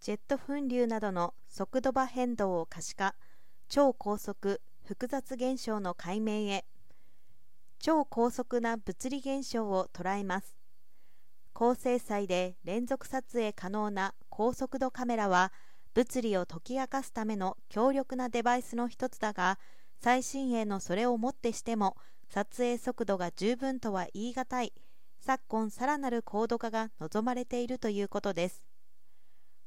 [0.00, 3.14] ジェット噴流などの速度場変動を可視化
[3.68, 6.64] 超高速複雑現象の解明へ
[7.78, 10.56] 超高速な物理現象を捉えます。
[11.52, 15.52] 高精細で連続撮影可能な高速度カメラは
[15.92, 19.58] 物理を解き明かすための強力なデバイスの一つだが
[19.98, 21.98] 最新鋭のそれをもってしても
[22.30, 24.72] 撮影速度が十分とは言い難い。
[25.20, 28.69] 昨今さらなる高度化が望まれているということです。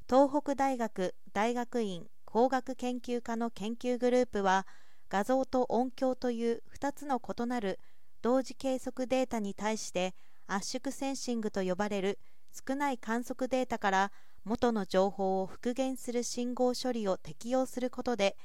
[0.10, 4.68] 東北大学大学院工学研究科の研究グループは
[5.10, 7.80] 画像と音響という2つの異なる
[8.22, 10.14] 同時計測データに対して
[10.46, 12.20] 圧縮センシングと呼ばれる
[12.68, 14.12] 少ない観測データから
[14.44, 18.36] 元の情報を復元する信号処理を適用することで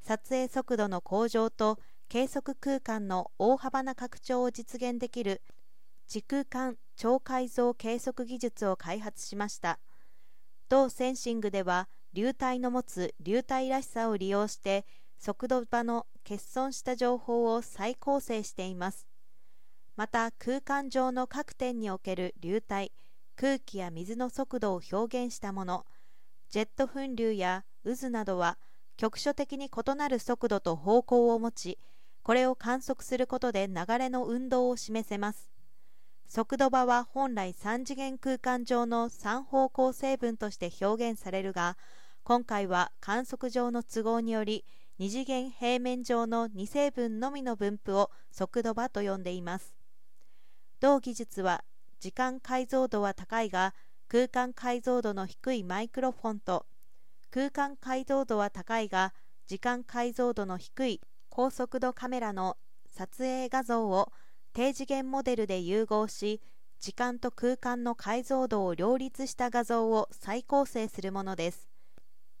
[0.00, 5.42] 撮影速度の向上と計測空間の大幅な拡張を実現できる
[6.06, 9.80] 時空間超解像計測技術を開発しました。
[10.68, 14.84] 同センシングでは流体の持つ流体らしさを利用して
[15.18, 19.06] 速度場の欠損した情報を再構成しています。
[19.96, 22.92] また空間上の各点における流体
[23.34, 25.86] 空気や水の速度を表現したもの
[26.50, 28.58] ジェット噴流や渦などは
[28.96, 31.78] 局所的に異なる速度と方向を持ち
[32.22, 35.50] これを観測することで流れの運動を示せます。
[36.28, 41.78] 速度場は本来3次元空間上の3方向成分として表現されるが
[42.22, 44.66] 今回は観測上の都合により
[45.00, 49.74] 2次元平面上の2成分のみの分布を速度場と呼んでいます。
[50.80, 51.64] 同技術は
[51.98, 53.74] 時間解像度は高いが
[54.08, 56.66] 空間解像度の低いマイクロフォンと
[57.30, 59.14] 空間解像度は高いが
[59.46, 64.12] 時間解像度の低い高速度カメラの撮影画像を
[64.52, 66.40] 低次元モデルで融合し
[66.80, 71.68] 時間と空間の解像度を両立した画像を再構成するものです。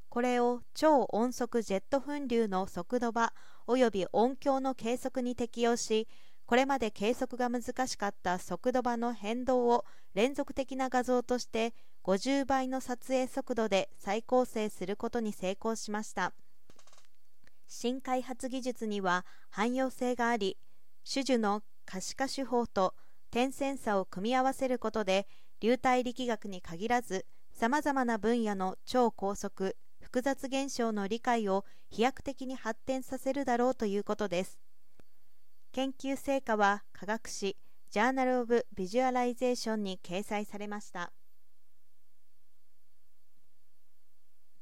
[0.08, 3.32] これを超音速ジェット噴流の速度場
[3.66, 6.08] 及び音響の計測に適用し
[6.46, 9.84] これまで計測が難しかった速度場の変動を
[10.14, 11.74] 連続的な画像として
[12.04, 16.32] 50倍の撮影速度で再構成することに成功しました。
[17.66, 20.56] 新開発技術には汎用性があり
[21.04, 22.94] 種々の可視化手法と
[23.30, 25.26] 点線差を組み合わせることで
[25.60, 34.58] 流体力学に限らずさまざまな分野の超高速複雑現象の理解を飛躍的に発展させるだろうということです。
[35.72, 37.56] 研究成果は科学誌
[37.90, 41.10] ジャーナル・オブ・ビジュアライゼーションに掲載されました。